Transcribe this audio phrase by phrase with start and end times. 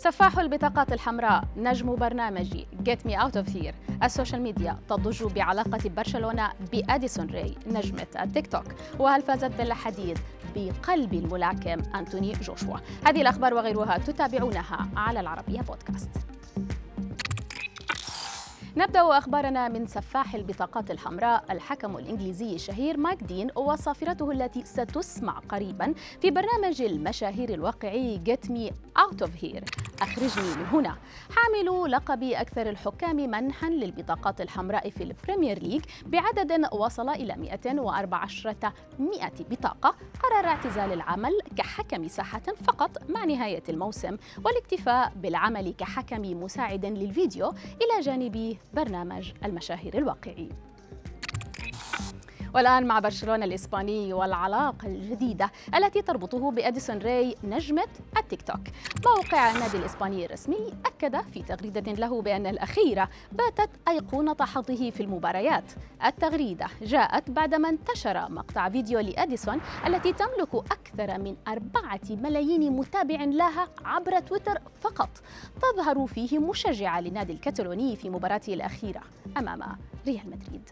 [0.00, 3.74] سفاح البطاقات الحمراء نجم برنامج Get Me Out of Here.
[4.02, 8.64] ال social media تضج بعلاقة برشلونة بأديسون ري نجمة التيك توك.
[8.98, 10.18] وهل فازت بيلا حديد؟
[10.56, 12.76] بقلب الملاكم أنتوني جوشوا.
[13.06, 16.10] هذه الأخبار وغيرها تتابعونها على العربية بودكاست.
[18.76, 21.44] نبدأ أخبارنا من سفاح البطاقات الحمراء.
[21.50, 28.70] الحكم الإنجليزي الشهير مايك دين وصافرته التي ستسمع قريبا في برنامج المشاهير الواقعي Get Me
[28.98, 29.89] Out of Here.
[30.02, 30.96] أخرجني من هنا.
[31.30, 38.54] حامل لقب أكثر الحكام منحا للبطاقات الحمراء في البريمير ليج بعدد وصل إلى 114
[38.98, 39.94] 100 بطاقة.
[40.22, 48.00] قرر اعتزال العمل كحكم ساحة فقط مع نهاية الموسم والاكتفاء بالعمل كحكم مساعد للفيديو إلى
[48.02, 50.48] جانب برنامج المشاهير الواقعي.
[52.54, 58.60] والآن مع برشلونة الإسباني والعلاقة الجديدة التي تربطه بأديسون راي نجمة التيك توك.
[59.06, 65.64] موقع النادي الإسباني الرسمي أكد في تغريدة له بأن الأخيرة باتت أيقونة حظه في المباريات.
[66.04, 73.68] التغريدة جاءت بعدما انتشر مقطع فيديو لأديسون التي تملك أكثر من أربعة ملايين متابع لها
[73.84, 75.10] عبر تويتر فقط.
[75.62, 79.00] تظهر فيه مشجعة للنادي الكتالوني في مباراته الأخيرة
[79.36, 79.62] أمام
[80.06, 80.70] ريال مدريد.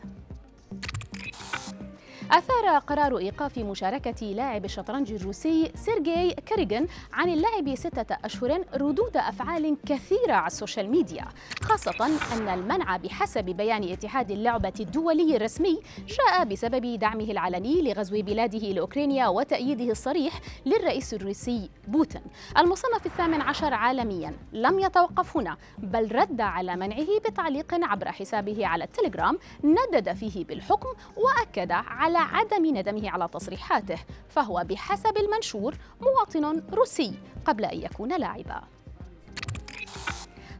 [2.33, 9.77] أثار قرار إيقاف مشاركة لاعب الشطرنج الروسي سيرجي كاريغن عن اللعب ستة أشهر ردود أفعال
[9.87, 11.25] كثيرة على السوشيال ميديا
[11.63, 18.59] خاصة أن المنع بحسب بيان اتحاد اللعبة الدولي الرسمي جاء بسبب دعمه العلني لغزو بلاده
[18.59, 22.23] لأوكرانيا وتأييده الصريح للرئيس الروسي بوتين.
[22.59, 28.85] المصنف الثامن عشر عالميا لم يتوقف هنا بل رد على منعه بتعليق عبر حسابه على
[28.85, 37.15] التليجرام ندد فيه بالحكم وأكد على عدم ندمه على تصريحاته فهو بحسب المنشور مواطن روسي
[37.45, 38.63] قبل أن يكون لاعبا.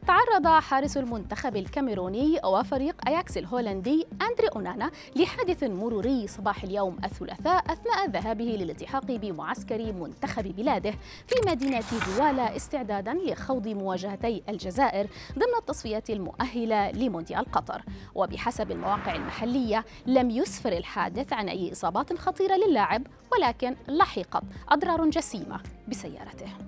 [0.09, 8.11] تعرض حارس المنتخب الكاميروني وفريق أياكس الهولندي أندري أونانا لحادث مروري صباح اليوم الثلاثاء أثناء
[8.11, 10.91] ذهابه للالتحاق بمعسكر منتخب بلاده
[11.27, 11.85] في مدينة
[12.17, 17.83] دوالا استعدادا لخوض مواجهتي الجزائر ضمن التصفيات المؤهلة لمونديال قطر.
[18.15, 25.61] وبحسب المواقع المحلية لم يسفر الحادث عن أي إصابات خطيرة للاعب ولكن لحقت أضرار جسيمة
[25.89, 26.68] بسيارته.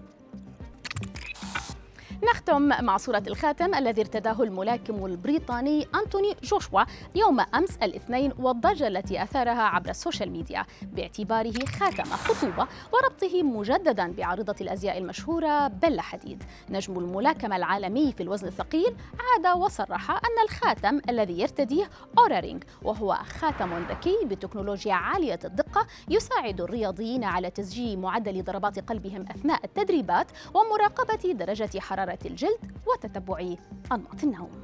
[2.24, 6.82] نختم مع صورة الخاتم الذي ارتداه الملاكم البريطاني أنتوني جوشوا
[7.14, 14.54] يوم أمس الاثنين والضجة التي أثارها عبر السوشيال ميديا باعتباره خاتم خطوبة وربطه مجددا بعارضة
[14.60, 16.42] الأزياء المشهورة بيلا حديد.
[16.70, 23.14] نجم الملاكمة العالمي في الوزن الثقيل عاد وصرح أن الخاتم الذي يرتديه أورا رينج وهو
[23.14, 31.32] خاتم ذكي بتكنولوجيا عالية الدقة يساعد الرياضيين على تسجيل معدل ضربات قلبهم أثناء التدريبات ومراقبة
[31.32, 31.70] درجة
[32.10, 33.38] حرارة الجلد وتتبع
[33.92, 34.62] أنماط النوم.